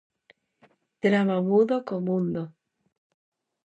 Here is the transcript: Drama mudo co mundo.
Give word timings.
Drama 1.03 1.37
mudo 1.49 1.75
co 1.87 1.95
mundo. 2.07 2.43